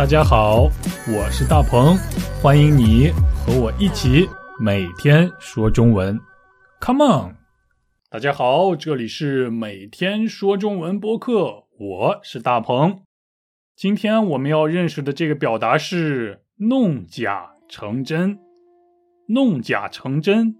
[0.00, 0.62] 大家好，
[1.14, 1.94] 我是大鹏，
[2.40, 4.26] 欢迎你和我一起
[4.58, 6.18] 每天说中文。
[6.80, 7.36] Come on！
[8.08, 13.02] 大家好，这里是每天说中文播客，我是大鹏。
[13.76, 18.38] 今天我们要认识的这个表达是“弄假成真”。
[19.28, 20.56] 弄假成真，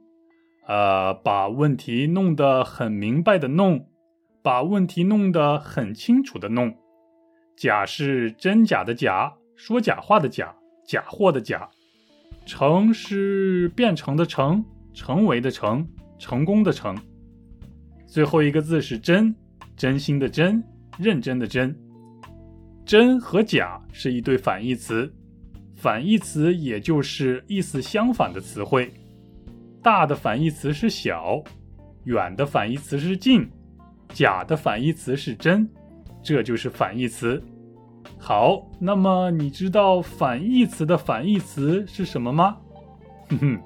[0.69, 3.87] 呃，把问题弄得很明白的弄，
[4.43, 6.75] 把问题弄得很清楚的弄。
[7.61, 10.51] 假是真假的假，说假话的假，
[10.83, 11.69] 假货的假。
[12.47, 14.65] 成是变成的成，
[14.95, 15.87] 成为的成，
[16.19, 16.97] 成功的成。
[18.07, 19.35] 最后一个字是真，
[19.77, 20.65] 真心的真，
[20.99, 21.79] 认真的真。
[22.87, 25.13] 真和假是一对反义词，
[25.77, 28.91] 反义词也就是意思相反的词汇。
[29.83, 31.45] 大的反义词是小，
[32.05, 33.47] 远的反义词是近，
[34.15, 35.71] 假的反义词是真。
[36.23, 37.43] 这就是反义词。
[38.19, 42.57] 好，那么你知道反义词的反义词是什么吗？
[43.29, 43.61] 哼哼，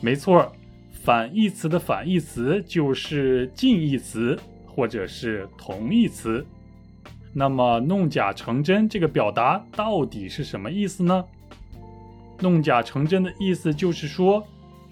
[0.00, 0.50] 没错，
[0.90, 6.44] 反义词的反义词就是近义词或者是同义词。
[7.34, 11.24] 那么“弄假成真”这个表达到底是什么意思呢
[12.40, 14.46] ？“弄假成真”的意思就是说，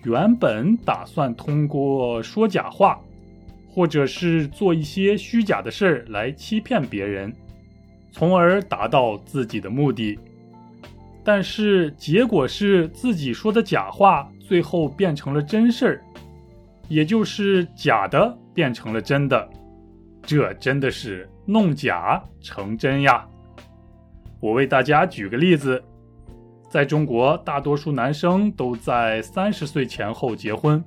[0.04, 2.98] 原本打算通过说假话。
[3.72, 7.32] 或者是做一些虚假的事儿来欺骗别人，
[8.10, 10.18] 从而达到自己的目的，
[11.22, 16.04] 但是结果是自己说的假话最后变成了真事儿，
[16.88, 19.48] 也就是假的变成了真的，
[20.22, 23.24] 这真的是弄假成真呀！
[24.40, 25.80] 我为大家举个例子，
[26.68, 30.82] 在中国，大多数男生都在三十岁前后结婚。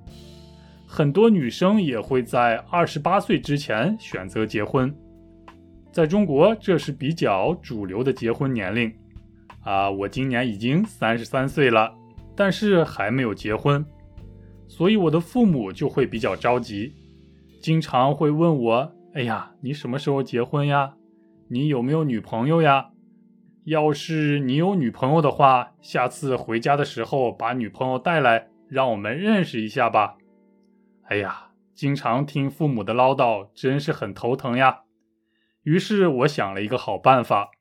[0.95, 4.95] 很多女生也会在二十八岁之前选择结婚，
[5.91, 8.93] 在中国这是比较主流的结婚年龄。
[9.63, 11.91] 啊，我今年已经三十三岁了，
[12.35, 13.83] 但是还没有结婚，
[14.67, 16.93] 所以我的父母就会比较着急，
[17.59, 20.93] 经常会问我：“哎呀，你什么时候结婚呀？
[21.47, 22.91] 你有没有女朋友呀？
[23.65, 30.17] 要是你有女朋友的话，下次回家的时候把女朋友带来，让我们认识一下吧。”
[31.09, 34.83] 哎呀，经常听父母的唠叨，真是很头疼呀。
[35.63, 37.51] 于是我想了一个好办法，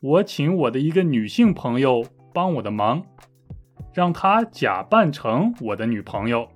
[0.00, 3.04] 我请我的一个女性朋友帮我的忙，
[3.94, 6.46] 让她假扮成我的女朋友。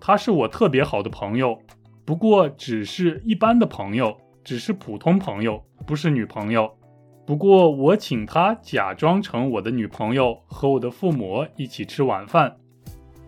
[0.00, 1.58] 她是我特别好的朋友，
[2.06, 6.74] 不过只是一般的朋友，只是普通朋友，不是女朋友。
[7.26, 12.56] 不过我请她假装成我的女朋友，和我的父母一起吃晚饭。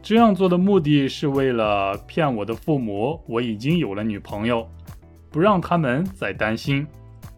[0.03, 4.66] 这样做的目的是为了骗我的父母，我已经有了女朋友，
[5.31, 6.87] 不让他们再担心，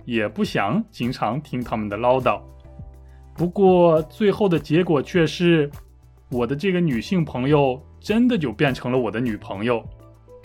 [0.04, 2.40] 也不想经常听他们的唠叨。
[3.34, 5.70] 不过最后的结果却是，
[6.30, 9.84] 我的这个女性朋友真的就变成了我的女朋友。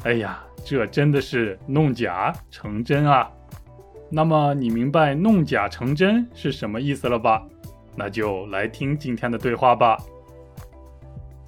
[0.03, 3.29] 哎呀，这真的是弄假成真啊！
[4.09, 7.45] 那么你明白弄假成真是什么意思了吧？
[7.95, 9.97] 那就来听今天的对话吧。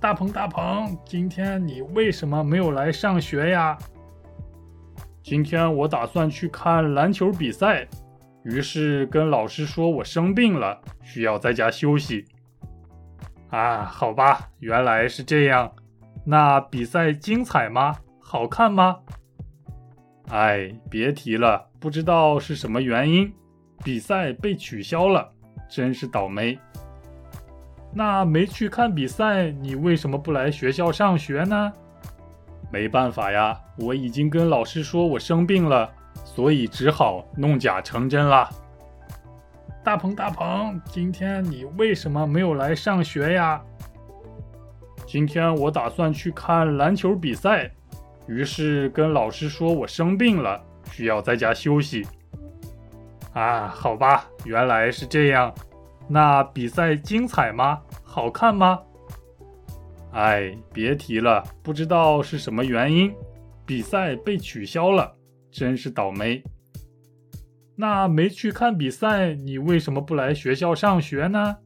[0.02, 3.78] 大鹏，大鹏，今天你为什么没有来上学呀？
[5.22, 7.86] 今天我打算去看篮球比赛，
[8.46, 12.26] 于是跟老师说我生病了，需要在家休息。
[13.50, 15.70] 啊，好吧，原来是这样。
[16.26, 17.98] 那比赛精彩吗？
[18.22, 19.00] 好看吗？
[20.30, 23.34] 哎，别提了，不知道是什么原因，
[23.84, 25.34] 比赛被取消了，
[25.68, 26.58] 真是倒霉。
[27.92, 31.74] 那没去看比赛，你为什么不来学校上学呢？
[32.72, 35.92] 没办法呀，我已经跟老师说我生病了，
[36.24, 38.48] 所以只好弄假成真了。
[39.84, 43.60] 大鹏，大鹏，今天你为什么没有来上学呀？
[45.08, 47.72] 今天我打算去看篮球比赛，
[48.28, 52.06] 于是跟老师说我生病了，需要在家休息。
[53.34, 55.52] 啊，好吧，原来是这样。
[56.10, 57.82] 那比赛精彩吗？
[58.04, 58.80] 好看吗？
[60.12, 63.14] 哎，别提了，不知道是什么原因，
[63.64, 65.16] 比赛被取消了，
[65.52, 66.44] 真是倒霉。
[67.76, 71.58] 那没去看比赛，你为什么不来学校上学呢？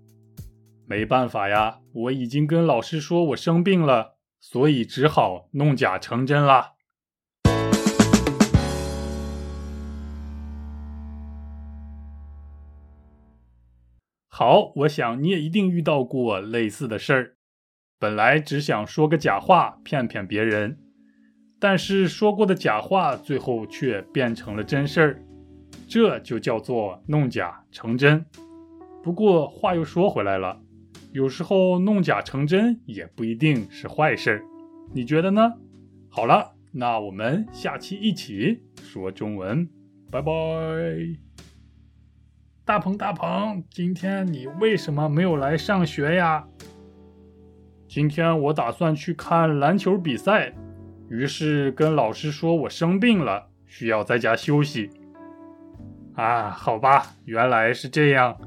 [0.86, 6.74] 没办法呀，我已经跟老师说我生病了，所以只好弄假成真了。
[14.36, 17.36] 好，我想你也一定遇到过类似的事儿。
[18.00, 20.80] 本来只想说个假话骗骗别人，
[21.60, 25.24] 但是说过的假话最后却变成了真事儿，
[25.88, 28.26] 这就叫做弄假成真。
[29.04, 30.60] 不过话又说回来了，
[31.12, 34.44] 有时候弄假成真也不一定是坏事儿，
[34.96, 35.54] 你觉得呢？
[36.10, 39.70] 好了，那我们下期一起说中文，
[40.10, 41.23] 拜拜。
[42.66, 46.46] 大鹏，大鹏，今天你为什么没有来上学呀？
[47.90, 50.54] 今天我打算去看篮球比赛，
[51.10, 54.90] 于是跟老师说我生病了，需要在家休息。
[56.16, 58.40] 啊，好吧，原来是这样。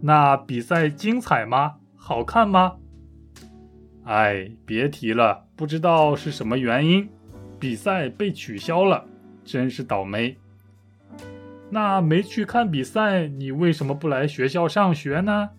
[0.00, 1.74] 那比赛精彩吗？
[1.96, 2.76] 好看吗？
[4.04, 7.08] 哎，别提了，不知道是什么原因，
[7.58, 9.04] 比赛被取消了，
[9.44, 10.36] 真是倒霉。
[11.74, 15.50] 那没去看比赛，你为什么不来学校上学呢？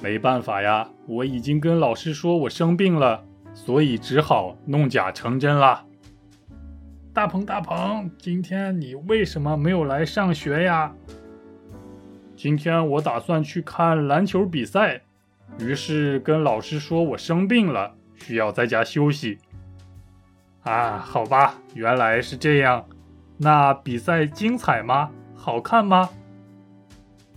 [0.00, 3.22] 没办法呀，我已经跟老师说我生病了，
[3.52, 5.84] 所以只好弄假成真了。
[7.12, 10.94] 大鹏，大鹏，今天你为什么没有来上学呀？
[12.34, 15.02] 今天我打算去看篮球比赛，
[15.60, 19.36] 于是跟老师说我生病了，需要在家休息。
[20.62, 22.82] 啊，好吧，原来是这样。
[23.36, 25.10] 那比赛精彩吗？
[25.38, 26.10] 好看吗？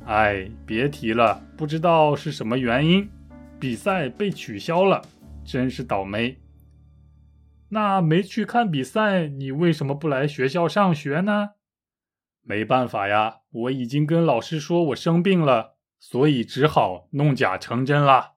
[0.06, 3.08] 哎，别提了，不知道是什么原因，
[3.60, 5.04] 比赛被取消了，
[5.46, 6.40] 真是倒霉。
[7.70, 11.52] 那没去看比赛，你为什么不来学校上学呢？
[12.42, 18.32] 没办法呀，我已经跟老师说我生病了，所以只好弄假成真了。